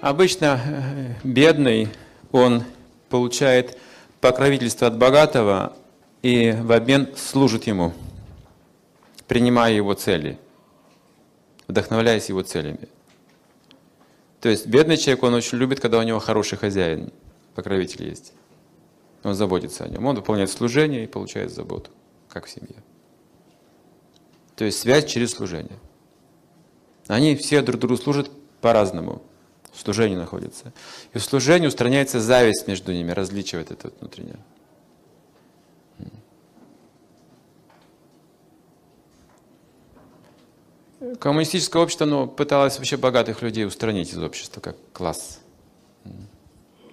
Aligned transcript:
Обычно 0.00 0.60
э, 0.64 1.14
бедный, 1.24 1.88
он 2.32 2.64
получает 3.10 3.78
покровительство 4.20 4.86
от 4.86 4.96
богатого 4.96 5.76
и 6.22 6.52
в 6.52 6.72
обмен 6.72 7.14
служит 7.16 7.66
ему, 7.66 7.92
принимая 9.28 9.74
его 9.74 9.92
цели, 9.92 10.38
вдохновляясь 11.68 12.30
его 12.30 12.42
целями. 12.42 12.88
То 14.40 14.48
есть 14.48 14.66
бедный 14.66 14.96
человек, 14.96 15.22
он 15.22 15.34
очень 15.34 15.58
любит, 15.58 15.80
когда 15.80 15.98
у 15.98 16.02
него 16.02 16.18
хороший 16.18 16.56
хозяин, 16.56 17.12
покровитель 17.54 18.04
есть. 18.04 18.32
Он 19.22 19.34
заботится 19.34 19.84
о 19.84 19.88
нем. 19.88 20.06
Он 20.06 20.16
выполняет 20.16 20.50
служение 20.50 21.04
и 21.04 21.06
получает 21.06 21.52
заботу, 21.52 21.90
как 22.30 22.46
в 22.46 22.50
семье. 22.50 22.76
То 24.56 24.64
есть 24.64 24.78
связь 24.78 25.04
через 25.04 25.32
служение. 25.32 25.78
Они 27.06 27.36
все 27.36 27.60
друг 27.60 27.80
другу 27.80 27.98
служат 27.98 28.30
по-разному. 28.62 29.22
В 29.72 29.80
служении 29.80 30.16
находятся. 30.16 30.72
И 31.12 31.18
в 31.18 31.22
служении 31.22 31.66
устраняется 31.66 32.20
зависть 32.20 32.66
между 32.66 32.92
ними, 32.92 33.12
различие 33.12 33.62
это 33.62 33.90
внутреннее. 34.00 34.38
Коммунистическое 41.18 41.82
общество 41.82 42.06
оно 42.06 42.26
пыталось 42.26 42.76
вообще 42.76 42.96
богатых 42.96 43.40
людей 43.40 43.64
устранить 43.64 44.12
из 44.12 44.18
общества, 44.18 44.60
как 44.60 44.76
класс. 44.92 45.40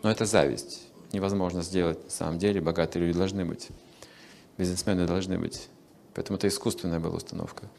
Но 0.01 0.09
это 0.09 0.25
зависть. 0.25 0.83
Невозможно 1.11 1.61
сделать 1.61 2.03
на 2.03 2.09
самом 2.09 2.39
деле. 2.39 2.61
Богатые 2.61 3.05
люди 3.05 3.17
должны 3.17 3.43
быть. 3.43 3.67
Бизнесмены 4.57 5.05
должны 5.05 5.37
быть. 5.37 5.67
Поэтому 6.13 6.37
это 6.37 6.47
искусственная 6.47 6.99
была 6.99 7.15
установка. 7.15 7.69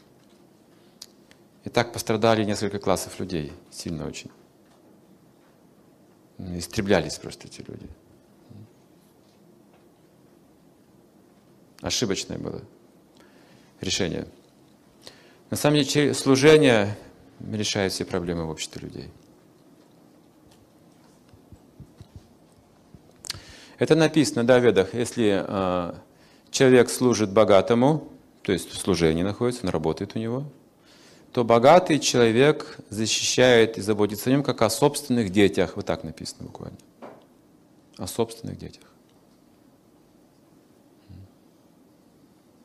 И 1.65 1.69
так 1.69 1.93
пострадали 1.93 2.43
несколько 2.43 2.79
классов 2.79 3.19
людей, 3.19 3.51
сильно 3.71 4.07
очень. 4.07 4.31
Истреблялись 6.39 7.17
просто 7.17 7.47
эти 7.47 7.59
люди. 7.67 7.87
Ошибочное 11.81 12.37
было 12.37 12.61
решение. 13.81 14.27
На 15.49 15.57
самом 15.57 15.81
деле 15.81 16.13
служение 16.13 16.97
решает 17.51 17.91
все 17.91 18.05
проблемы 18.05 18.45
в 18.45 18.49
обществе 18.49 18.81
людей. 18.81 19.09
Это 23.77 23.95
написано 23.95 24.43
да, 24.45 24.59
в 24.59 24.63
Ведах. 24.63 24.93
Если 24.93 25.43
э, 25.45 25.93
человек 26.51 26.89
служит 26.89 27.31
богатому, 27.31 28.09
то 28.43 28.51
есть 28.51 28.69
в 28.71 28.77
служении 28.77 29.23
находится, 29.23 29.65
он 29.65 29.69
работает 29.69 30.15
у 30.15 30.19
него, 30.19 30.45
то 31.31 31.43
богатый 31.43 31.99
человек 31.99 32.79
защищает 32.89 33.77
и 33.77 33.81
заботится 33.81 34.29
о 34.29 34.33
нем, 34.33 34.43
как 34.43 34.61
о 34.61 34.69
собственных 34.69 35.29
детях. 35.29 35.75
Вот 35.75 35.85
так 35.85 36.03
написано 36.03 36.45
буквально. 36.45 36.77
О 37.97 38.07
собственных 38.07 38.57
детях. 38.57 38.83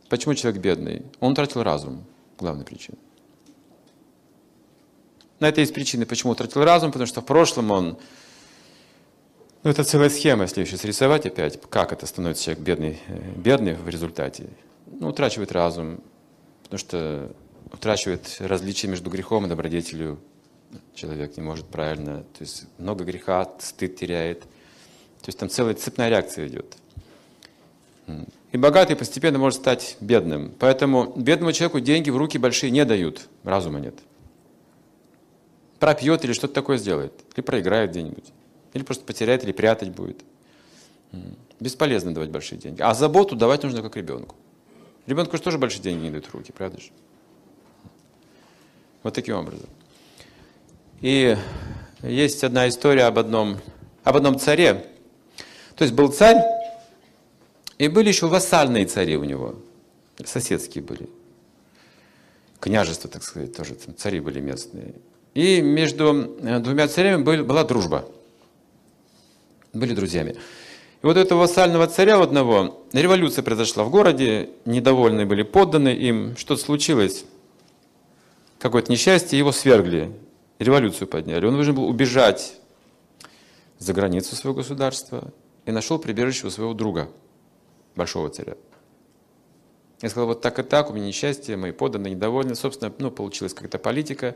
Почему 0.08 0.34
человек 0.34 0.60
бедный? 0.62 1.02
Он 1.20 1.34
тратил 1.34 1.62
разум. 1.62 2.04
Главная 2.38 2.64
причина. 2.64 2.96
На 5.40 5.48
это 5.48 5.60
есть 5.60 5.74
причины, 5.74 6.06
почему 6.06 6.32
утратил 6.32 6.64
разум, 6.64 6.92
потому 6.92 7.06
что 7.06 7.20
в 7.20 7.26
прошлом 7.26 7.70
он... 7.70 7.98
Ну, 9.62 9.70
это 9.70 9.82
целая 9.82 10.10
схема, 10.10 10.42
если 10.42 10.60
еще 10.60 10.76
срисовать 10.76 11.26
опять, 11.26 11.60
как 11.68 11.92
это 11.92 12.06
становится 12.06 12.44
человек 12.44 12.62
бедный, 12.62 12.98
э, 13.08 13.32
бедный 13.36 13.74
в 13.74 13.88
результате. 13.88 14.46
Ну, 14.86 15.08
утрачивает 15.08 15.52
разум, 15.52 16.00
потому 16.62 16.78
что 16.78 17.34
утрачивает 17.72 18.36
различие 18.40 18.90
между 18.90 19.10
грехом 19.10 19.46
и 19.46 19.48
добродетелью. 19.48 20.18
Человек 20.94 21.36
не 21.36 21.42
может 21.42 21.66
правильно, 21.66 22.22
то 22.22 22.40
есть 22.40 22.64
много 22.78 23.04
греха, 23.04 23.48
стыд 23.58 23.96
теряет. 23.96 24.40
То 24.40 25.28
есть 25.28 25.38
там 25.38 25.48
целая 25.48 25.74
цепная 25.74 26.08
реакция 26.08 26.48
идет. 26.48 26.76
И 28.52 28.56
богатый 28.56 28.94
постепенно 28.94 29.38
может 29.38 29.60
стать 29.60 29.96
бедным. 30.00 30.52
Поэтому 30.58 31.12
бедному 31.16 31.52
человеку 31.52 31.80
деньги 31.80 32.10
в 32.10 32.16
руки 32.16 32.38
большие 32.38 32.70
не 32.70 32.84
дают, 32.84 33.28
разума 33.42 33.80
нет. 33.80 33.94
Пропьет 35.80 36.24
или 36.24 36.32
что-то 36.32 36.54
такое 36.54 36.78
сделает, 36.78 37.12
или 37.34 37.42
проиграет 37.44 37.90
где-нибудь, 37.90 38.32
или 38.74 38.82
просто 38.82 39.04
потеряет, 39.04 39.44
или 39.44 39.52
прятать 39.52 39.90
будет. 39.90 40.22
Бесполезно 41.60 42.12
давать 42.12 42.30
большие 42.30 42.58
деньги. 42.58 42.82
А 42.82 42.94
заботу 42.94 43.36
давать 43.36 43.62
нужно 43.62 43.82
как 43.82 43.96
ребенку. 43.96 44.36
Ребенку 45.06 45.36
же 45.36 45.42
тоже 45.42 45.58
большие 45.58 45.82
деньги 45.82 46.04
не 46.04 46.10
дают 46.10 46.26
в 46.26 46.34
руки, 46.34 46.52
правда 46.52 46.80
же? 46.80 46.90
Вот 49.04 49.14
таким 49.14 49.36
образом. 49.36 49.68
И 51.02 51.36
есть 52.02 52.42
одна 52.42 52.68
история 52.68 53.04
об 53.04 53.18
одном, 53.18 53.58
об 54.02 54.16
одном 54.16 54.38
царе. 54.38 54.86
То 55.76 55.84
есть 55.84 55.92
был 55.92 56.10
царь, 56.10 56.38
и 57.76 57.88
были 57.88 58.08
еще 58.08 58.28
вассальные 58.28 58.86
цари 58.86 59.16
у 59.16 59.24
него, 59.24 59.56
соседские 60.24 60.82
были. 60.82 61.08
Княжество, 62.60 63.10
так 63.10 63.22
сказать, 63.22 63.54
тоже 63.54 63.74
там 63.74 63.94
цари 63.94 64.20
были 64.20 64.40
местные. 64.40 64.94
И 65.34 65.60
между 65.60 66.38
э, 66.40 66.60
двумя 66.60 66.88
царями 66.88 67.22
была 67.22 67.64
дружба. 67.64 68.08
Были 69.74 69.94
друзьями. 69.94 70.36
И 71.02 71.06
вот 71.06 71.18
этого 71.18 71.40
вассального 71.40 71.88
царя 71.88 72.18
одного, 72.22 72.82
революция 72.94 73.42
произошла 73.42 73.84
в 73.84 73.90
городе, 73.90 74.48
недовольны 74.64 75.26
были 75.26 75.42
подданные 75.42 75.96
им, 75.96 76.36
что-то 76.38 76.62
случилось 76.62 77.26
какое-то 78.64 78.90
несчастье, 78.90 79.38
его 79.38 79.52
свергли, 79.52 80.10
революцию 80.58 81.06
подняли. 81.06 81.44
Он 81.44 81.52
должен 81.52 81.74
был 81.74 81.86
убежать 81.86 82.54
за 83.78 83.92
границу 83.92 84.34
своего 84.36 84.56
государства 84.56 85.34
и 85.66 85.70
нашел 85.70 85.98
прибежище 85.98 86.46
у 86.46 86.50
своего 86.50 86.72
друга, 86.72 87.10
большого 87.94 88.30
царя. 88.30 88.56
Я 90.00 90.08
сказал, 90.08 90.28
вот 90.28 90.40
так 90.40 90.58
и 90.58 90.62
так, 90.62 90.88
у 90.88 90.94
меня 90.94 91.06
несчастье, 91.06 91.58
мои 91.58 91.72
подданные 91.72 92.14
недовольны. 92.14 92.54
Собственно, 92.54 92.90
ну, 92.98 93.10
получилась 93.10 93.52
какая-то 93.52 93.78
политика, 93.78 94.34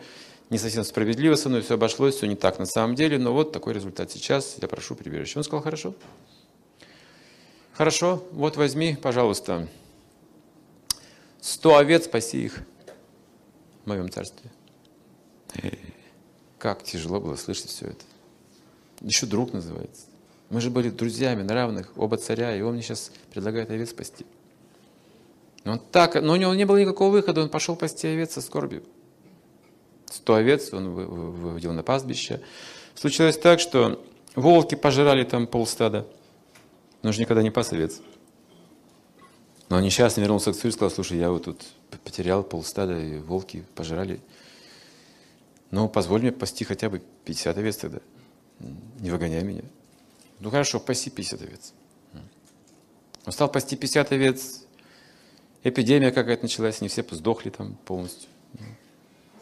не 0.50 0.58
совсем 0.58 0.84
справедливо 0.84 1.34
со 1.34 1.48
мной, 1.48 1.62
все 1.62 1.74
обошлось, 1.74 2.16
все 2.16 2.26
не 2.26 2.36
так 2.36 2.58
на 2.58 2.66
самом 2.66 2.96
деле, 2.96 3.18
но 3.18 3.32
вот 3.32 3.52
такой 3.52 3.72
результат 3.72 4.10
сейчас, 4.10 4.58
я 4.60 4.68
прошу 4.68 4.94
прибежище. 4.94 5.38
Он 5.38 5.42
сказал, 5.42 5.62
хорошо. 5.62 5.94
Хорошо, 7.72 8.22
вот 8.32 8.58
возьми, 8.58 8.94
пожалуйста, 9.00 9.68
сто 11.40 11.78
овец, 11.78 12.04
спаси 12.04 12.44
их 12.44 12.62
моем 13.88 14.10
царстве. 14.10 14.50
Как 16.58 16.82
тяжело 16.82 17.20
было 17.20 17.36
слышать 17.36 17.70
все 17.70 17.86
это. 17.86 18.04
Еще 19.00 19.26
друг 19.26 19.52
называется. 19.52 20.06
Мы 20.50 20.60
же 20.60 20.70
были 20.70 20.90
друзьями 20.90 21.42
на 21.42 21.54
равных, 21.54 21.92
оба 21.96 22.16
царя, 22.16 22.56
и 22.56 22.62
он 22.62 22.74
мне 22.74 22.82
сейчас 22.82 23.12
предлагает 23.32 23.70
овец 23.70 23.90
спасти. 23.90 24.24
Но, 25.64 25.72
он 25.72 25.78
так, 25.78 26.14
но 26.14 26.32
у 26.32 26.36
него 26.36 26.54
не 26.54 26.64
было 26.64 26.78
никакого 26.78 27.10
выхода, 27.10 27.42
он 27.42 27.50
пошел 27.50 27.76
пасти 27.76 28.06
овец 28.06 28.32
со 28.32 28.40
скорбью. 28.40 28.82
Сто 30.06 30.34
овец 30.34 30.72
он 30.72 30.90
выводил 30.90 31.72
на 31.72 31.82
пастбище. 31.82 32.40
Случилось 32.94 33.36
так, 33.36 33.60
что 33.60 34.02
волки 34.34 34.74
пожирали 34.74 35.24
там 35.24 35.46
полстада. 35.46 36.06
Но 37.02 37.12
же 37.12 37.20
никогда 37.20 37.42
не 37.42 37.50
пас 37.50 37.72
овец. 37.72 38.00
Но 39.68 39.80
несчастный 39.80 40.22
вернулся 40.22 40.52
к 40.52 40.56
царю 40.56 40.70
и 40.70 40.72
сказал, 40.72 40.90
слушай, 40.90 41.18
я 41.18 41.30
вот 41.30 41.44
тут 41.44 41.62
потерял 42.04 42.42
полстада, 42.42 42.98
и 42.98 43.18
волки 43.18 43.64
пожрали. 43.74 44.20
Ну, 45.70 45.88
позволь 45.88 46.22
мне 46.22 46.32
пасти 46.32 46.64
хотя 46.64 46.88
бы 46.88 47.02
50 47.24 47.58
овец 47.58 47.76
тогда. 47.76 47.98
Не 49.00 49.10
выгоняй 49.10 49.44
меня. 49.44 49.62
Ну, 50.40 50.50
хорошо, 50.50 50.80
паси 50.80 51.10
50 51.10 51.42
овец. 51.42 51.72
Он 53.26 53.32
стал 53.32 53.50
пасти 53.50 53.76
50 53.76 54.12
овец. 54.12 54.64
Эпидемия 55.64 56.12
какая-то 56.12 56.44
началась, 56.44 56.80
не 56.80 56.88
все 56.88 57.04
сдохли 57.10 57.50
там 57.50 57.74
полностью. 57.84 58.28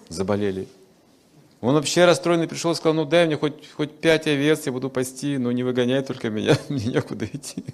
Заболели. 0.09 0.67
Он 1.61 1.75
вообще 1.75 2.05
расстроенный 2.05 2.49
пришел 2.49 2.73
и 2.73 2.75
сказал, 2.75 2.95
ну 2.95 3.05
дай 3.05 3.27
мне 3.27 3.37
хоть, 3.37 3.71
хоть 3.73 3.99
пять 3.99 4.27
овец, 4.27 4.67
я 4.67 4.73
буду 4.73 4.91
пасти, 4.91 5.37
но 5.37 5.53
не 5.53 5.63
выгоняй 5.63 6.03
только 6.03 6.31
меня, 6.31 6.59
мне 6.69 6.87
некуда 6.87 7.27
идти. 7.27 7.65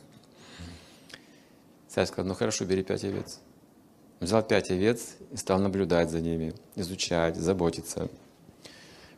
Царь 1.93 2.07
сказал, 2.07 2.27
ну 2.27 2.35
хорошо, 2.35 2.65
бери 2.65 2.83
пять 2.83 3.05
овец. 3.05 3.41
Взял 4.19 4.43
пять 4.43 4.71
овец 4.71 5.17
и 5.31 5.37
стал 5.37 5.59
наблюдать 5.59 6.11
за 6.11 6.21
ними, 6.23 6.55
изучать, 6.75 7.37
заботиться. 7.37 8.09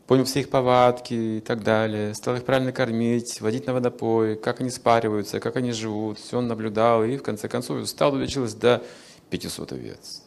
Понял 0.09 0.25
все 0.25 0.41
их 0.41 0.51
повадки 0.51 1.15
и 1.15 1.41
так 1.41 1.63
далее. 1.63 2.15
Стал 2.15 2.35
их 2.35 2.45
правильно 2.45 2.73
кормить, 2.73 3.41
водить 3.41 3.67
на 3.67 3.75
водопой, 3.75 4.35
как 4.35 4.61
они 4.61 4.71
спариваются, 4.71 5.39
как 5.39 5.55
они 5.55 5.71
живут. 5.71 6.19
Все 6.19 6.39
он 6.39 6.49
наблюдал 6.49 7.05
и 7.05 7.17
в 7.17 7.23
конце 7.23 7.49
концов 7.49 7.89
стал 7.89 8.15
увеличилось 8.15 8.55
до 8.55 8.83
500 9.31 9.73
овец. 9.73 10.23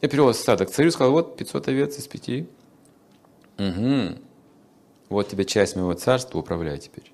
Я 0.00 0.08
привел 0.08 0.34
стадо 0.34 0.66
к 0.66 0.70
царю 0.70 0.90
сказал, 0.90 1.12
вот 1.12 1.36
500 1.36 1.68
овец 1.68 1.96
из 1.96 2.08
пяти. 2.08 2.48
Угу. 3.56 4.18
Вот 5.10 5.28
тебе 5.28 5.44
часть 5.44 5.76
моего 5.76 5.94
царства, 5.94 6.38
управляй 6.38 6.78
теперь. 6.78 7.12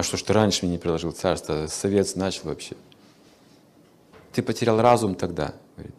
А 0.00 0.02
что 0.02 0.16
ж 0.16 0.22
ты 0.22 0.32
раньше 0.32 0.64
мне 0.64 0.72
не 0.72 0.78
приложил 0.78 1.12
царство? 1.12 1.66
Совет 1.66 2.16
начал 2.16 2.44
вообще. 2.44 2.74
Ты 4.32 4.40
потерял 4.42 4.80
разум 4.80 5.14
тогда, 5.14 5.52
говорит. 5.76 5.94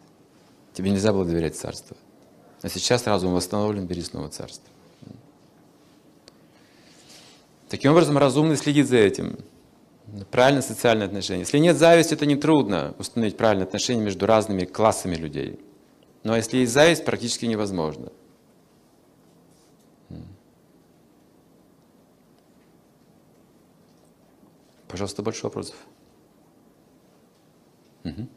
Тебе 0.73 0.89
нельзя 0.89 1.13
было 1.13 1.23
доверять 1.23 1.55
царству. 1.55 1.95
А 2.63 2.69
сейчас 2.69 3.05
разум 3.05 3.35
восстановлен, 3.35 3.85
бери 3.85 4.01
снова 4.01 4.29
царство. 4.29 4.67
Таким 7.69 7.91
образом, 7.91 8.17
разумный 8.17 8.57
следит 8.57 8.87
за 8.87 8.97
этим. 8.97 9.37
Правильное 10.31 10.63
социальное 10.63 11.05
отношение. 11.05 11.41
Если 11.41 11.59
нет 11.59 11.77
зависти, 11.77 12.15
это 12.15 12.25
нетрудно 12.25 12.95
установить 12.97 13.37
правильное 13.37 13.67
отношение 13.67 14.03
между 14.03 14.25
разными 14.25 14.65
классами 14.65 15.13
людей. 15.13 15.59
Но 16.23 16.35
если 16.35 16.57
есть 16.57 16.73
зависть, 16.73 17.05
практически 17.05 17.45
невозможно. 17.45 18.11
Пожалуйста, 24.91 25.23
больше 25.23 25.43
вопросов. 25.43 25.75
Угу. 28.03 28.27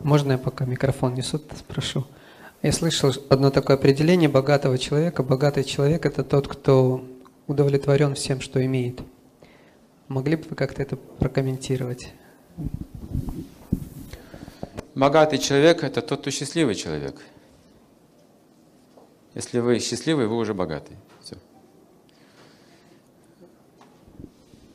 Можно 0.00 0.32
я 0.32 0.38
пока 0.38 0.64
микрофон 0.64 1.14
несу, 1.14 1.38
спрошу? 1.54 2.06
Я 2.62 2.72
слышал 2.72 3.12
одно 3.28 3.50
такое 3.50 3.76
определение 3.76 4.30
богатого 4.30 4.78
человека. 4.78 5.22
Богатый 5.22 5.62
человек– 5.62 6.06
это 6.06 6.24
тот, 6.24 6.48
кто 6.48 7.04
удовлетворен 7.46 8.14
всем, 8.14 8.40
что 8.40 8.64
имеет. 8.64 9.02
Могли 10.08 10.36
бы 10.36 10.44
вы 10.48 10.56
как-то 10.56 10.80
это 10.80 10.96
прокомментировать? 10.96 12.14
Богатый 14.94 15.36
человек– 15.36 15.82
это 15.84 16.00
тот, 16.00 16.20
кто 16.20 16.30
счастливый 16.30 16.74
человек. 16.74 17.20
Если 19.34 19.58
вы 19.58 19.80
счастливый, 19.80 20.28
вы 20.28 20.36
уже 20.36 20.54
богатый. 20.54 20.96
Все. 21.22 21.36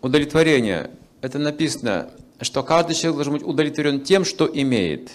Удовлетворение– 0.10 0.90
это 1.22 1.38
написано, 1.38 2.10
что 2.42 2.64
каждый 2.64 2.96
человек 2.96 3.18
должен 3.18 3.34
быть 3.34 3.44
удовлетворен 3.44 4.02
тем, 4.02 4.26
что 4.26 4.48
имеет. 4.52 5.12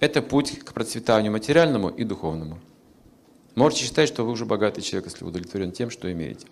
Это 0.00 0.22
путь 0.22 0.58
к 0.60 0.72
процветанию 0.72 1.30
материальному 1.30 1.90
и 1.90 2.02
духовному. 2.02 2.58
Можете 3.56 3.84
считать, 3.84 4.08
что 4.08 4.24
вы 4.24 4.32
уже 4.32 4.46
богатый 4.46 4.80
человек, 4.80 5.10
если 5.10 5.26
удовлетворен 5.26 5.70
тем, 5.70 5.90
что 5.90 6.10
имеете. 6.10 6.46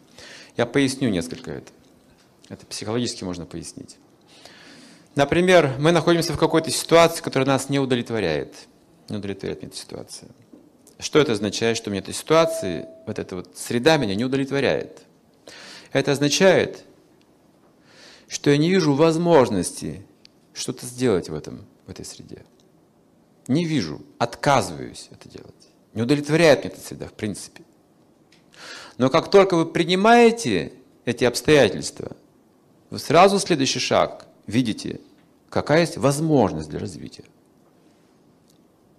Я 0.59 0.67
поясню 0.67 1.09
несколько 1.09 1.53
это. 1.53 1.73
Это 2.51 2.67
психологически 2.67 3.25
можно 3.25 3.47
пояснить. 3.47 3.97
Например, 5.15 5.75
мы 5.79 5.91
находимся 5.91 6.35
в 6.35 6.39
какой-то 6.39 6.71
ситуации, 6.71 7.23
которая 7.23 7.47
нас 7.47 7.71
не 7.71 7.79
удовлетворяет. 7.79 8.53
Не 9.09 9.17
удовлетворяет 9.17 9.63
меня 9.63 9.71
эта 9.71 9.79
ситуация. 9.79 10.29
Что 10.99 11.19
это 11.19 11.33
означает, 11.33 11.79
что 11.79 11.89
мне 11.89 12.01
эта 12.01 12.13
ситуация, 12.13 12.91
вот 13.07 13.19
эта 13.19 13.37
вот 13.37 13.57
среда 13.57 13.97
меня 13.97 14.15
не 14.15 14.27
удовлетворяет? 14.27 15.01
Это 15.93 16.13
означает, 16.13 16.85
что 18.31 18.51
я 18.51 18.59
не 18.59 18.71
вижу 18.71 18.95
возможности 18.95 20.07
что-то 20.55 20.87
сделать 20.87 21.29
в, 21.29 21.35
этом, 21.35 21.67
в 21.87 21.91
этой 21.91 22.05
среде. 22.05 22.45
Не 23.49 23.65
вижу, 23.65 24.03
отказываюсь 24.19 25.09
это 25.11 25.29
делать. 25.29 25.69
Не 25.95 26.03
удовлетворяет 26.03 26.61
меня 26.61 26.73
эта 26.73 26.81
среда, 26.81 27.09
в 27.09 27.13
принципе. 27.13 27.65
Но 28.99 29.11
как 29.11 29.31
только 29.33 29.57
вы 29.57 29.67
принимаете 29.67 30.73
эти 31.05 31.25
обстоятельства, 31.25 32.17
вы 32.91 33.01
сразу 33.01 33.41
следующий 33.41 33.81
шаг 33.81 34.29
видите, 34.47 35.01
какая 35.49 35.81
есть 35.81 35.97
возможность 35.97 36.71
для 36.71 36.79
развития. 36.79 37.25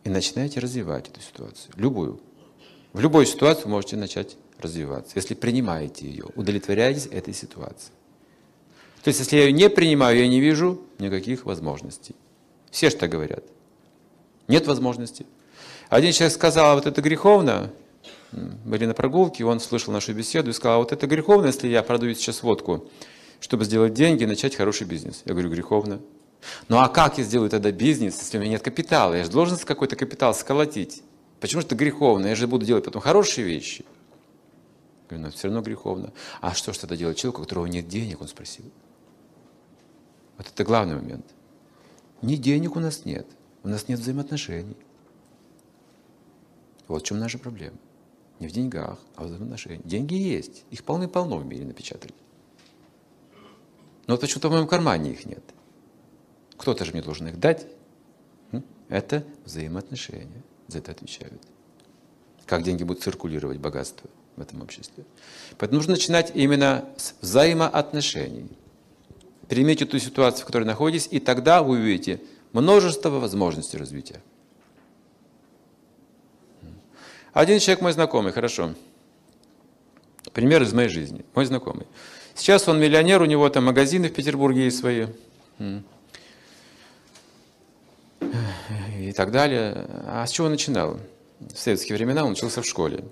И 0.04 0.10
начинаете 0.10 0.60
развивать 0.60 1.08
эту 1.08 1.22
ситуацию, 1.22 1.74
любую. 1.78 2.20
В 2.92 3.00
любой 3.00 3.26
ситуации 3.26 3.64
вы 3.64 3.70
можете 3.70 3.96
начать 3.96 4.36
развиваться, 4.60 5.14
если 5.16 5.36
принимаете 5.36 6.06
ее, 6.06 6.26
удовлетворяетесь 6.36 7.06
этой 7.06 7.34
ситуацией. 7.34 7.94
То 9.04 9.08
есть, 9.08 9.20
если 9.20 9.38
я 9.38 9.46
ее 9.46 9.52
не 9.52 9.70
принимаю, 9.70 10.18
я 10.18 10.28
не 10.28 10.40
вижу 10.40 10.82
никаких 11.00 11.46
возможностей. 11.46 12.16
Все 12.70 12.90
что 12.90 13.08
говорят. 13.08 13.44
Нет 14.48 14.68
возможности. 14.68 15.26
Один 15.90 16.14
человек 16.14 16.34
сказал, 16.34 16.72
а 16.72 16.76
вот 16.76 16.86
это 16.86 17.02
греховно, 17.02 17.72
были 18.32 18.86
на 18.86 18.94
прогулке, 18.94 19.44
он 19.44 19.60
слышал 19.60 19.92
нашу 19.92 20.14
беседу 20.14 20.52
и 20.52 20.54
сказал, 20.54 20.78
а 20.78 20.80
вот 20.80 20.92
это 20.92 21.08
греховно, 21.08 21.48
если 21.48 21.68
я 21.68 21.84
продаю 21.84 22.14
сейчас 22.16 22.44
водку, 22.44 22.90
чтобы 23.40 23.66
сделать 23.66 23.94
деньги 23.94 24.24
и 24.24 24.26
начать 24.26 24.56
хороший 24.56 24.88
бизнес. 24.88 25.24
Я 25.26 25.34
говорю, 25.34 25.50
греховно. 25.50 26.00
Ну 26.70 26.78
а 26.78 26.88
как 26.88 27.18
я 27.18 27.24
сделаю 27.24 27.50
тогда 27.50 27.72
бизнес, 27.72 28.20
если 28.20 28.38
у 28.38 28.42
меня 28.42 28.52
нет 28.52 28.62
капитала? 28.62 29.14
Я 29.16 29.26
же 29.26 29.32
должен 29.32 29.58
какой-то 29.58 29.96
капитал 29.96 30.34
сколотить. 30.34 31.04
Почему 31.40 31.62
же 31.62 31.68
это 31.68 31.76
греховно? 31.76 32.28
Я 32.28 32.36
же 32.36 32.48
буду 32.48 32.66
делать 32.66 32.86
потом 32.86 33.02
хорошие 33.02 33.46
вещи. 33.46 33.84
Я 35.10 35.18
говорю, 35.18 35.26
ну 35.26 35.32
все 35.32 35.48
равно 35.48 35.62
греховно. 35.62 36.14
А 36.40 36.54
что 36.54 36.72
ж 36.72 36.78
тогда 36.78 36.96
делать 36.96 37.18
человеку, 37.18 37.42
у 37.42 37.44
которого 37.44 37.66
нет 37.66 37.88
денег, 37.88 38.22
он 38.22 38.28
спросил. 38.28 38.66
Вот 40.42 40.50
это 40.52 40.64
главный 40.64 40.96
момент. 40.96 41.26
Ни 42.24 42.36
денег 42.36 42.76
у 42.76 42.80
нас 42.80 43.06
нет, 43.06 43.28
у 43.62 43.68
нас 43.68 43.88
нет 43.88 44.00
взаимоотношений. 44.00 44.76
Вот 46.88 47.04
в 47.04 47.06
чем 47.06 47.20
наша 47.20 47.38
проблема. 47.38 47.78
Не 48.40 48.48
в 48.48 48.52
деньгах, 48.52 48.98
а 49.16 49.24
в 49.24 49.28
взаимоотношениях. 49.28 49.86
Деньги 49.86 50.16
есть, 50.16 50.64
их 50.72 50.84
полны-полно 50.84 51.38
в 51.38 51.46
мире 51.46 51.64
напечатали. 51.64 52.16
Но 54.08 54.16
вот 54.16 54.22
почему-то 54.22 54.50
в 54.50 54.54
моем 54.54 54.68
кармане 54.68 55.12
их 55.12 55.28
нет. 55.28 55.44
Кто-то 56.58 56.86
же 56.86 56.92
мне 56.94 57.04
должен 57.04 57.28
их 57.28 57.40
дать. 57.40 57.68
Это 58.90 59.24
взаимоотношения. 59.46 60.42
За 60.68 60.80
это 60.80 60.92
отвечают. 60.92 61.40
Как 62.48 62.64
деньги 62.64 62.84
будут 62.84 63.04
циркулировать, 63.04 63.60
богатство 63.60 64.10
в 64.38 64.42
этом 64.42 64.64
обществе. 64.64 65.06
Поэтому 65.60 65.78
нужно 65.78 65.92
начинать 65.94 66.32
именно 66.34 66.90
с 66.98 67.14
взаимоотношений. 67.22 68.58
Примите 69.52 69.86
ту 69.86 70.00
ситуацию, 70.00 70.44
в 70.44 70.46
которой 70.46 70.64
находитесь, 70.64 71.10
и 71.12 71.20
тогда 71.20 71.62
вы 71.62 71.80
увидите 71.80 72.22
множество 72.54 73.10
возможностей 73.10 73.78
развития. 73.78 74.22
Один 77.34 77.60
человек 77.60 77.82
мой 77.82 77.92
знакомый, 77.92 78.32
хорошо. 78.32 78.76
Пример 80.32 80.62
из 80.62 80.72
моей 80.72 80.88
жизни. 80.88 81.26
Мой 81.36 81.44
знакомый. 81.44 81.86
Сейчас 82.34 82.66
он 82.70 82.80
миллионер, 82.80 83.22
у 83.22 83.26
него 83.26 83.50
там 83.50 83.66
магазины 83.66 84.08
в 84.08 84.14
Петербурге 84.14 84.64
есть 84.64 84.80
свои. 84.80 85.08
И 89.00 89.12
так 89.14 89.32
далее. 89.34 89.86
А 90.08 90.26
с 90.26 90.32
чего 90.32 90.46
он 90.46 90.52
начинал? 90.54 90.98
В 91.42 91.58
советские 91.58 91.98
времена 91.98 92.24
он 92.24 92.32
учился 92.32 92.62
в 92.62 92.66
школе. 92.66 93.04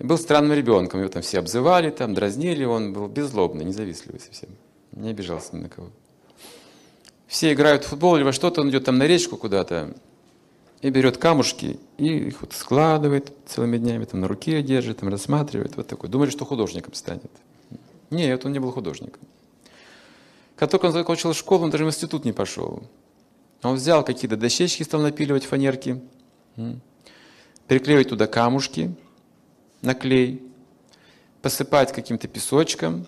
И 0.00 0.02
был 0.02 0.16
странным 0.16 0.54
ребенком, 0.54 1.00
его 1.00 1.10
там 1.10 1.20
все 1.20 1.38
обзывали, 1.38 1.90
там, 1.90 2.14
дразнили, 2.14 2.64
он 2.64 2.94
был 2.94 3.06
беззлобный, 3.06 3.66
независливый 3.66 4.18
совсем. 4.18 4.48
Не 4.92 5.10
обижался 5.10 5.54
ни 5.54 5.60
на 5.60 5.68
кого. 5.68 5.90
Все 7.26 7.52
играют 7.52 7.84
в 7.84 7.88
футбол 7.88 8.16
или 8.16 8.22
во 8.22 8.32
что-то, 8.32 8.62
он 8.62 8.70
идет 8.70 8.86
там 8.86 8.96
на 8.96 9.06
речку 9.06 9.36
куда-то, 9.36 9.94
и 10.80 10.88
берет 10.88 11.18
камушки 11.18 11.78
и 11.98 12.28
их 12.28 12.40
вот 12.40 12.54
складывает 12.54 13.30
целыми 13.46 13.76
днями, 13.76 14.06
там 14.06 14.20
на 14.20 14.28
руке 14.28 14.62
держит, 14.62 15.00
там 15.00 15.10
рассматривает, 15.10 15.76
вот 15.76 15.86
такой. 15.86 16.08
Думали, 16.08 16.30
что 16.30 16.46
художником 16.46 16.94
станет. 16.94 17.30
Нет, 18.08 18.46
он 18.46 18.52
не 18.52 18.58
был 18.58 18.72
художником. 18.72 19.20
Как 20.56 20.70
только 20.70 20.86
он 20.86 20.92
закончил 20.92 21.34
школу, 21.34 21.64
он 21.64 21.70
даже 21.70 21.84
в 21.84 21.88
институт 21.88 22.24
не 22.24 22.32
пошел. 22.32 22.82
Он 23.62 23.74
взял 23.74 24.02
какие-то 24.02 24.38
дощечки, 24.38 24.82
стал 24.82 25.02
напиливать 25.02 25.44
фанерки, 25.44 26.00
переклеивать 27.68 28.08
туда 28.08 28.26
камушки 28.26 28.96
на 29.82 29.94
клей, 29.94 30.42
посыпать 31.42 31.92
каким-то 31.92 32.28
песочком, 32.28 33.06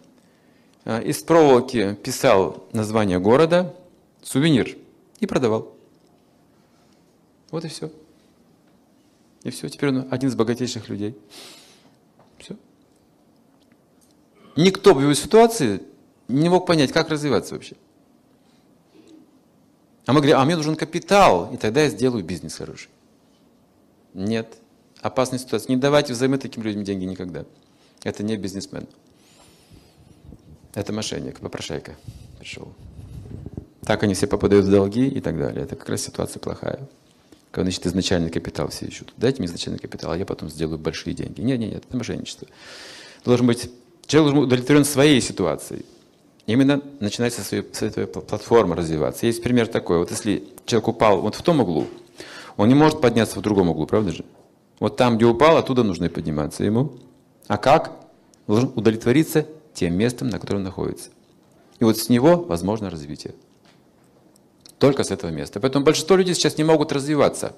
а, 0.84 1.00
из 1.00 1.22
проволоки 1.22 1.94
писал 2.02 2.66
название 2.72 3.18
города, 3.18 3.74
сувенир 4.22 4.76
и 5.20 5.26
продавал. 5.26 5.74
Вот 7.50 7.64
и 7.64 7.68
все. 7.68 7.90
И 9.42 9.50
все, 9.50 9.68
теперь 9.68 9.90
он 9.90 10.08
один 10.10 10.28
из 10.28 10.34
богатейших 10.34 10.88
людей. 10.88 11.16
Все. 12.38 12.56
Никто 14.56 14.94
в 14.94 15.00
его 15.00 15.14
ситуации 15.14 15.82
не 16.28 16.48
мог 16.48 16.66
понять, 16.66 16.92
как 16.92 17.10
развиваться 17.10 17.54
вообще. 17.54 17.76
А 20.06 20.12
мы 20.12 20.20
говорим, 20.20 20.38
а 20.38 20.44
мне 20.44 20.56
нужен 20.56 20.74
капитал, 20.76 21.52
и 21.52 21.56
тогда 21.56 21.82
я 21.82 21.88
сделаю 21.88 22.24
бизнес 22.24 22.56
хороший. 22.56 22.88
Нет. 24.14 24.56
Опасная 25.02 25.40
ситуация. 25.40 25.70
Не 25.70 25.76
давайте 25.76 26.12
взаймы 26.12 26.38
таким 26.38 26.62
людям 26.62 26.84
деньги 26.84 27.04
никогда. 27.04 27.44
Это 28.04 28.22
не 28.22 28.36
бизнесмен. 28.36 28.86
Это 30.74 30.92
мошенник, 30.92 31.40
попрошайка 31.40 31.96
пришел. 32.38 32.72
Так 33.84 34.04
они 34.04 34.14
все 34.14 34.28
попадают 34.28 34.64
в 34.64 34.70
долги 34.70 35.06
и 35.08 35.20
так 35.20 35.36
далее. 35.36 35.64
Это 35.64 35.76
как 35.76 35.88
раз 35.88 36.02
ситуация 36.02 36.40
плохая. 36.40 36.78
Когда, 37.50 37.64
значит, 37.64 37.86
изначальный 37.86 38.30
капитал 38.30 38.68
все 38.68 38.86
ищут. 38.86 39.12
Дайте 39.16 39.38
мне 39.40 39.46
изначальный 39.46 39.78
капитал, 39.78 40.12
а 40.12 40.16
я 40.16 40.24
потом 40.24 40.48
сделаю 40.48 40.78
большие 40.78 41.14
деньги. 41.14 41.40
Нет, 41.40 41.58
нет, 41.58 41.72
нет, 41.72 41.84
это 41.86 41.96
мошенничество. 41.96 42.48
Должен 43.24 43.46
быть, 43.46 43.70
человек 44.06 44.32
должен 44.32 44.36
быть 44.36 44.46
удовлетворен 44.46 44.84
своей 44.84 45.20
ситуацией. 45.20 45.84
Именно 46.46 46.80
начинается 47.00 47.42
со 47.42 47.48
своей, 47.48 47.64
со 47.72 47.90
своей 47.90 48.08
платформы 48.08 48.76
развиваться. 48.76 49.26
Есть 49.26 49.42
пример 49.42 49.66
такой. 49.66 49.98
Вот 49.98 50.10
если 50.10 50.44
человек 50.64 50.88
упал 50.88 51.20
вот 51.20 51.34
в 51.34 51.42
том 51.42 51.60
углу, 51.60 51.86
он 52.56 52.68
не 52.68 52.74
может 52.74 53.00
подняться 53.00 53.38
в 53.38 53.42
другом 53.42 53.68
углу, 53.68 53.86
правда 53.86 54.12
же? 54.12 54.24
Вот 54.82 54.96
там, 54.96 55.16
где 55.16 55.26
упал, 55.26 55.58
оттуда 55.58 55.84
нужно 55.84 56.06
и 56.06 56.08
подниматься 56.08 56.64
ему. 56.64 56.94
А 57.46 57.56
как? 57.56 57.92
Должен 58.48 58.72
удовлетвориться 58.74 59.46
тем 59.74 59.94
местом, 59.94 60.28
на 60.28 60.40
котором 60.40 60.58
он 60.58 60.64
находится. 60.64 61.10
И 61.78 61.84
вот 61.84 61.98
с 61.98 62.08
него 62.08 62.34
возможно 62.34 62.90
развитие. 62.90 63.36
Только 64.80 65.04
с 65.04 65.12
этого 65.12 65.30
места. 65.30 65.60
Поэтому 65.60 65.84
большинство 65.84 66.16
людей 66.16 66.34
сейчас 66.34 66.58
не 66.58 66.64
могут 66.64 66.90
развиваться. 66.90 67.54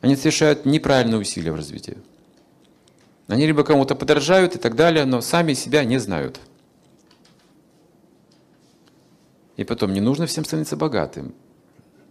Они 0.00 0.16
совершают 0.16 0.66
неправильные 0.66 1.20
усилия 1.20 1.52
в 1.52 1.54
развитии. 1.54 1.96
Они 3.28 3.46
либо 3.46 3.62
кому-то 3.62 3.94
подражают 3.94 4.56
и 4.56 4.58
так 4.58 4.74
далее, 4.74 5.04
но 5.04 5.20
сами 5.20 5.52
себя 5.52 5.84
не 5.84 5.98
знают. 5.98 6.40
И 9.56 9.62
потом, 9.62 9.92
не 9.92 10.00
нужно 10.00 10.26
всем 10.26 10.44
становиться 10.44 10.76
богатым. 10.76 11.36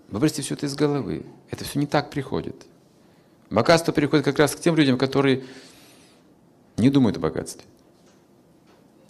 Выбросьте 0.07 0.41
все 0.41 0.53
это 0.53 0.67
из 0.67 0.75
головы. 0.75 1.25
Это 1.50 1.65
все 1.65 1.79
не 1.79 1.86
так 1.86 2.10
приходит. 2.10 2.65
Богатство 3.53 3.91
приходит 3.91 4.25
как 4.25 4.39
раз 4.39 4.55
к 4.55 4.60
тем 4.60 4.75
людям, 4.75 4.98
которые 4.98 5.43
не 6.75 6.89
думают 6.89 7.17
о 7.17 7.19
богатстве. 7.19 7.63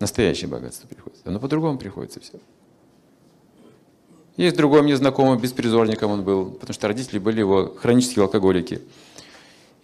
Настоящее 0.02 0.50
богатство 0.50 0.86
приходит. 0.86 1.20
Оно 1.24 1.40
по-другому 1.40 1.78
приходит 1.78 2.22
все. 2.22 2.34
Есть 4.36 4.58
другой 4.58 4.82
мне 4.82 4.98
знакомый, 4.98 5.40
беспризорником 5.40 6.12
он 6.12 6.24
был, 6.26 6.52
потому 6.52 6.74
что 6.74 6.90
родители 6.90 7.20
были 7.20 7.40
его 7.40 7.74
хронические 7.74 8.24
алкоголики. 8.24 8.82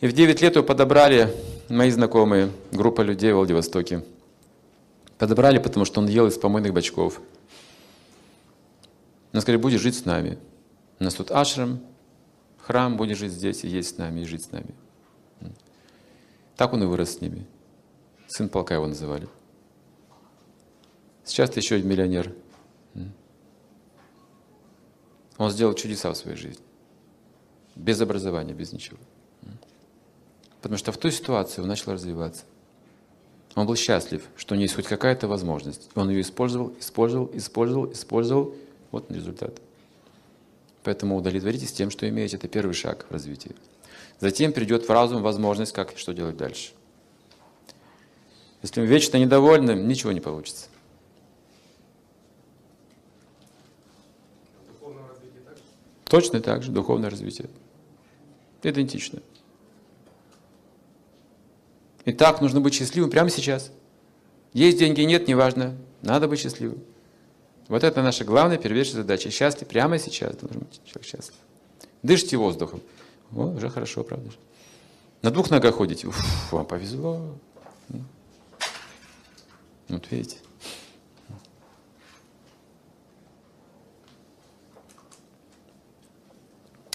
И 0.02 0.08
в 0.08 0.12
9 0.12 0.42
лет 0.42 0.56
его 0.56 0.66
подобрали 0.66 1.34
мои 1.70 1.90
знакомые, 1.90 2.52
группа 2.74 3.00
людей 3.00 3.32
в 3.32 3.38
Владивостоке. 3.38 4.04
Подобрали, 5.18 5.60
потому 5.60 5.86
что 5.86 6.02
он 6.02 6.08
ел 6.08 6.28
из 6.28 6.38
помойных 6.38 6.74
бачков. 6.74 7.22
Он 9.32 9.40
сказали, 9.40 9.62
будешь 9.62 9.80
жить 9.80 9.96
с 9.96 10.04
нами. 10.04 10.38
У 11.00 11.06
нас 11.06 11.14
тут 11.14 11.32
ашрам, 11.32 11.80
храм, 12.70 12.98
будешь 12.98 13.18
жить 13.18 13.32
здесь 13.32 13.64
и 13.64 13.68
есть 13.68 13.96
с 13.96 13.98
нами, 13.98 14.22
и 14.22 14.26
жить 14.26 14.44
с 14.44 14.52
нами. 14.52 14.76
Так 16.56 16.72
он 16.72 16.84
и 16.84 16.86
вырос 16.86 17.16
с 17.16 17.22
ними. 17.22 17.48
Сын 18.28 18.48
полка 18.48 18.76
его 18.76 18.86
называли. 18.86 19.28
Сейчас 21.26 21.50
ты 21.50 21.62
еще 21.62 21.78
один 21.78 21.90
миллионер. 21.90 22.32
Он 25.40 25.50
сделал 25.50 25.74
чудеса 25.74 26.12
в 26.12 26.16
своей 26.16 26.38
жизни. 26.38 26.64
Без 27.76 28.00
образования, 28.02 28.54
без 28.54 28.72
ничего. 28.72 29.00
Потому 30.62 30.78
что 30.78 30.92
в 30.92 30.98
той 30.98 31.12
ситуации 31.12 31.62
он 31.62 31.70
начал 31.70 31.94
развиваться. 31.94 32.44
Он 33.56 33.66
был 33.66 33.78
счастлив, 33.78 34.28
что 34.36 34.54
у 34.54 34.58
него 34.58 34.66
есть 34.66 34.76
хоть 34.76 34.86
какая-то 34.86 35.28
возможность. 35.28 35.90
Он 35.96 36.08
ее 36.12 36.22
использовал, 36.22 36.72
использовал, 36.80 37.32
использовал, 37.34 37.92
использовал. 37.92 38.54
Вот 38.92 39.10
результат. 39.10 39.60
Поэтому 40.84 41.18
удовлетворитесь 41.18 41.72
тем, 41.72 41.90
что 41.90 42.08
имеете. 42.08 42.38
Это 42.38 42.48
первый 42.48 42.74
шаг 42.74 43.06
в 43.10 43.12
развитии. 43.12 43.56
Затем 44.20 44.54
придет 44.54 44.88
в 44.88 44.92
разум 44.92 45.22
возможность, 45.22 45.74
как 45.74 45.98
что 45.98 46.14
делать 46.14 46.38
дальше. 46.38 46.72
Если 48.62 48.82
мы 48.82 48.88
вечно 48.88 49.18
недовольны, 49.18 49.72
ничего 49.72 50.12
не 50.12 50.20
получится. 50.20 50.68
Точно 56.06 56.42
так 56.42 56.64
же, 56.64 56.72
духовное 56.72 57.10
развитие. 57.10 57.50
Идентично. 58.64 59.22
Итак, 62.06 62.42
нужно 62.42 62.60
быть 62.60 62.74
счастливым 62.74 63.12
прямо 63.12 63.30
сейчас. 63.30 63.72
Есть 64.54 64.80
деньги, 64.80 65.02
нет, 65.02 65.28
неважно. 65.28 65.78
Надо 66.02 66.28
быть 66.28 66.40
счастливым. 66.40 66.82
Вот 67.70 67.84
это 67.84 68.02
наша 68.02 68.26
главная 68.26 68.58
первейшая 68.58 68.96
задача. 68.96 69.30
Счастье 69.30 69.66
прямо 69.66 70.00
сейчас 70.00 70.36
должен 70.36 70.60
быть 70.60 70.82
человек 70.86 71.06
счастлив. 71.06 71.38
Дышите 72.02 72.36
воздухом. 72.36 72.82
О, 73.32 73.46
уже 73.46 73.70
хорошо, 73.70 74.04
правда 74.04 74.32
же. 74.32 74.38
На 75.22 75.30
двух 75.30 75.52
ногах 75.52 75.76
ходите. 75.76 76.08
Уф, 76.08 76.52
вам 76.52 76.66
повезло. 76.66 77.36
Вот 79.88 80.12
видите. 80.12 80.38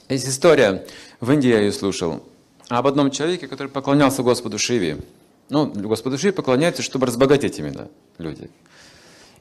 Есть 0.08 0.28
история, 0.28 0.86
в 1.20 1.30
Индии 1.32 1.48
я 1.48 1.60
ее 1.60 1.72
слушал, 1.72 2.22
об 2.68 2.86
одном 2.86 3.10
человеке, 3.10 3.48
который 3.48 3.68
поклонялся 3.68 4.22
Господу 4.22 4.58
Шиве. 4.58 5.00
Ну, 5.48 5.66
Господу 5.66 6.18
Шиве 6.18 6.32
поклоняются, 6.32 6.82
чтобы 6.82 7.06
разбогатеть 7.06 7.58
именно 7.58 7.88
люди. 8.18 8.50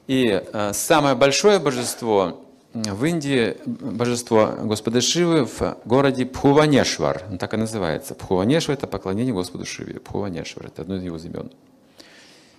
И 0.06 0.42
э, 0.52 0.72
самое 0.74 1.14
большое 1.14 1.58
божество 1.58 2.44
в 2.74 3.04
Индии, 3.04 3.56
божество 3.64 4.54
Господа 4.62 5.00
Шивы 5.00 5.46
в 5.46 5.78
городе 5.84 6.26
Пхуванешвар. 6.26 7.24
Он 7.30 7.38
так 7.38 7.54
и 7.54 7.56
называется. 7.56 8.14
Пхуванешвар– 8.14 8.76
это 8.76 8.86
поклонение 8.86 9.32
Господу 9.32 9.64
Шиве. 9.64 10.00
Пхуванешвар– 10.00 10.66
это 10.66 10.82
одно 10.82 10.96
из 10.96 11.04
его 11.04 11.16
имен. 11.16 11.50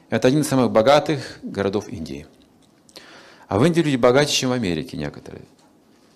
Это 0.09 0.27
один 0.27 0.41
из 0.41 0.47
самых 0.47 0.71
богатых 0.71 1.39
городов 1.43 1.89
Индии. 1.89 2.25
А 3.47 3.59
в 3.59 3.65
Индии 3.65 3.81
люди 3.81 3.97
богаче, 3.97 4.31
чем 4.31 4.49
в 4.51 4.53
Америке 4.53 4.97
некоторые. 4.97 5.43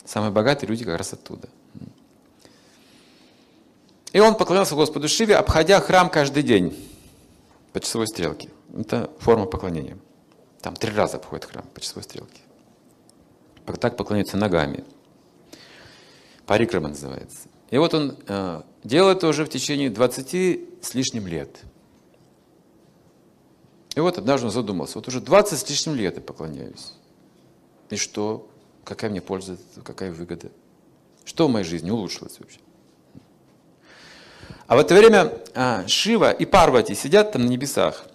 Самые 0.06 0.32
богатые 0.32 0.70
люди 0.70 0.86
как 0.86 0.98
раз 0.98 1.14
оттуда. 1.14 1.50
И 4.14 4.20
он 4.20 4.36
поклонялся 4.36 4.74
Господу 4.74 5.08
Шиве, 5.08 5.36
обходя 5.36 5.80
храм 5.82 6.10
каждый 6.10 6.42
день 6.42 6.76
по 7.74 7.80
часовой 7.80 8.08
стрелке. 8.08 8.50
Это 8.76 9.12
форма 9.20 9.46
поклонения. 9.46 9.98
Там 10.62 10.76
три 10.76 10.92
раза 10.92 11.18
обходит 11.18 11.46
храм 11.46 11.66
по 11.74 11.80
часовой 11.80 12.04
стрелке. 12.04 12.42
Так 13.80 13.98
поклоняются 13.98 14.36
ногами. 14.36 14.84
Парикрама 16.46 16.90
называется. 16.90 17.48
И 17.70 17.78
вот 17.78 17.94
он 17.94 18.18
э, 18.28 18.62
делал 18.84 19.12
это 19.12 19.28
уже 19.28 19.46
в 19.46 19.50
течение 19.50 19.90
20 19.90 20.84
с 20.84 20.94
лишним 20.96 21.28
лет. 21.28 21.62
И 23.96 24.00
вот 24.00 24.18
однажды 24.18 24.48
он 24.48 24.52
задумался, 24.52 24.98
вот 24.98 25.08
уже 25.08 25.22
20 25.22 25.60
с 25.60 25.70
лишним 25.70 25.96
лет 25.96 26.16
я 26.16 26.22
поклоняюсь. 26.22 26.94
И 27.90 27.96
что? 27.96 28.50
Какая 28.84 29.12
мне 29.12 29.22
польза, 29.22 29.58
какая 29.84 30.12
выгода? 30.12 30.52
Что 31.26 31.48
в 31.48 31.52
моей 31.52 31.66
жизни 31.66 31.92
улучшилось 31.92 32.40
вообще? 32.40 32.60
А 34.66 34.76
в 34.76 34.80
это 34.80 34.96
время 34.96 35.34
а, 35.54 35.88
Шива 35.88 36.32
и 36.32 36.46
Парвати 36.46 36.96
сидят 36.96 37.32
там 37.32 37.46
на 37.46 37.50
небесах. 37.50 38.06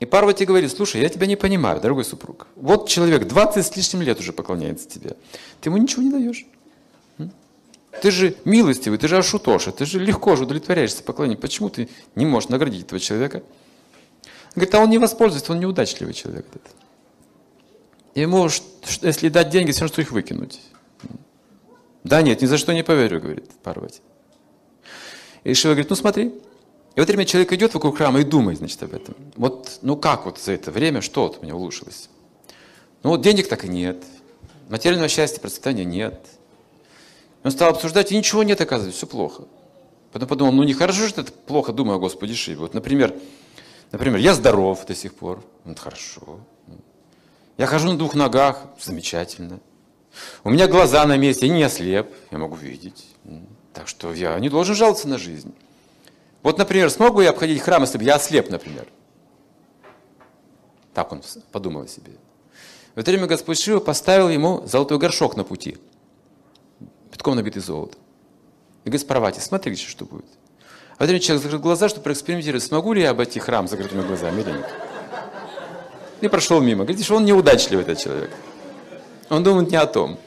И 0.00 0.06
Парвати 0.06 0.44
говорит, 0.44 0.72
слушай, 0.72 1.00
я 1.00 1.08
тебя 1.08 1.26
не 1.26 1.36
понимаю, 1.36 1.80
дорогой 1.80 2.04
супруг. 2.04 2.48
Вот 2.56 2.88
человек 2.88 3.26
20 3.26 3.64
с 3.64 3.76
лишним 3.76 4.02
лет 4.02 4.18
уже 4.18 4.32
поклоняется 4.32 4.88
тебе. 4.88 5.16
Ты 5.60 5.70
ему 5.70 5.78
ничего 5.78 6.02
не 6.02 6.10
даешь. 6.10 6.46
Ты 8.02 8.10
же 8.10 8.36
милостивый, 8.44 8.98
ты 8.98 9.06
же 9.06 9.16
Ашутоша, 9.16 9.70
ты 9.70 9.86
же 9.86 10.00
легко 10.00 10.34
же 10.34 10.42
удовлетворяешься 10.42 11.02
поклонением. 11.02 11.40
Почему 11.40 11.70
ты 11.70 11.88
не 12.16 12.26
можешь 12.26 12.48
наградить 12.48 12.84
этого 12.84 12.98
человека? 12.98 13.38
Он 13.38 14.56
говорит, 14.56 14.74
а 14.74 14.80
он 14.80 14.90
не 14.90 14.98
воспользуется, 14.98 15.52
он 15.52 15.60
неудачливый 15.60 16.12
человек. 16.12 16.46
Этот. 16.52 16.74
Ему, 18.14 18.48
если 19.02 19.28
дать 19.28 19.50
деньги, 19.50 19.70
все 19.70 19.82
равно, 19.82 19.92
что 19.92 20.02
их 20.02 20.10
выкинуть. 20.10 20.60
Да 22.02 22.20
нет, 22.20 22.42
ни 22.42 22.46
за 22.46 22.58
что 22.58 22.72
не 22.74 22.82
поверю, 22.82 23.20
говорит 23.20 23.50
Парвати. 23.62 24.00
И 25.44 25.54
Шива 25.54 25.72
говорит, 25.72 25.90
ну 25.90 25.96
смотри. 25.96 26.32
И 26.94 27.00
в 27.00 27.02
это 27.02 27.12
время 27.12 27.24
человек 27.24 27.52
идет 27.52 27.74
вокруг 27.74 27.96
храма 27.96 28.20
и 28.20 28.24
думает, 28.24 28.58
значит, 28.58 28.82
об 28.82 28.94
этом. 28.94 29.14
Вот, 29.36 29.78
ну 29.82 29.96
как 29.96 30.26
вот 30.26 30.38
за 30.38 30.52
это 30.52 30.70
время, 30.70 31.00
что 31.00 31.22
вот 31.22 31.38
у 31.40 31.42
меня 31.42 31.56
улучшилось? 31.56 32.08
Ну 33.02 33.10
вот 33.10 33.20
денег 33.20 33.48
так 33.48 33.64
и 33.64 33.68
нет. 33.68 34.04
Материального 34.68 35.08
счастья, 35.08 35.40
процветания 35.40 35.84
нет. 35.84 36.24
Он 37.42 37.50
стал 37.50 37.70
обсуждать, 37.70 38.12
и 38.12 38.16
ничего 38.16 38.42
нет, 38.42 38.60
оказывается, 38.60 38.98
все 38.98 39.06
плохо. 39.06 39.44
Потом 40.12 40.28
подумал, 40.28 40.52
ну 40.52 40.62
нехорошо 40.62 41.08
же 41.08 41.14
это 41.16 41.24
плохо 41.24 41.72
думаю 41.72 41.96
о 41.96 41.98
Господе 41.98 42.34
Шиве. 42.34 42.58
Вот, 42.58 42.72
например, 42.72 43.14
например, 43.90 44.20
я 44.20 44.32
здоров 44.32 44.86
до 44.86 44.94
сих 44.94 45.14
пор. 45.14 45.44
Вот 45.64 45.78
хорошо. 45.78 46.38
Я 47.58 47.66
хожу 47.66 47.90
на 47.90 47.98
двух 47.98 48.14
ногах, 48.14 48.62
замечательно. 48.80 49.58
У 50.44 50.50
меня 50.50 50.68
глаза 50.68 51.04
на 51.06 51.16
месте, 51.16 51.48
я 51.48 51.52
не 51.52 51.62
ослеп, 51.64 52.08
я 52.30 52.38
могу 52.38 52.54
видеть. 52.54 53.06
Так 53.72 53.88
что 53.88 54.14
я 54.14 54.38
не 54.38 54.48
должен 54.48 54.76
жаловаться 54.76 55.08
на 55.08 55.18
жизнь. 55.18 55.52
Вот, 56.44 56.58
например, 56.58 56.90
смогу 56.90 57.22
я 57.22 57.30
обходить 57.30 57.62
храм, 57.62 57.82
если 57.82 57.96
бы 57.96 58.04
я 58.04 58.16
ослеп, 58.16 58.50
например? 58.50 58.86
Так 60.92 61.10
он 61.10 61.22
подумал 61.50 61.82
о 61.82 61.88
себе. 61.88 62.12
В 62.94 62.98
это 62.98 63.10
время 63.10 63.26
Господь 63.26 63.58
Шива 63.58 63.80
поставил 63.80 64.28
ему 64.28 64.62
золотой 64.66 64.98
горшок 64.98 65.36
на 65.36 65.42
пути, 65.42 65.78
битком 67.10 67.34
набитый 67.34 67.62
золотом. 67.62 67.98
И 68.84 68.90
говорит, 68.90 69.06
Парвати, 69.08 69.40
смотри, 69.40 69.74
что 69.74 70.04
будет. 70.04 70.26
А 70.90 70.98
в 70.98 71.00
это 71.00 71.06
время 71.06 71.20
человек 71.20 71.42
закрыл 71.42 71.60
глаза, 71.60 71.88
чтобы 71.88 72.04
проэкспериментировать, 72.04 72.62
смогу 72.62 72.92
ли 72.92 73.00
я 73.00 73.10
обойти 73.10 73.40
храм 73.40 73.66
с 73.66 73.70
закрытыми 73.70 74.06
глазами 74.06 74.42
или 74.42 74.50
нет. 74.50 74.70
И 76.20 76.28
прошел 76.28 76.60
мимо. 76.60 76.84
Говорит, 76.84 77.02
что 77.02 77.16
он 77.16 77.24
неудачливый, 77.24 77.84
этот 77.84 77.98
человек. 77.98 78.30
Он 79.30 79.42
думает 79.42 79.70
не 79.70 79.76
о 79.76 79.86
том. 79.86 80.18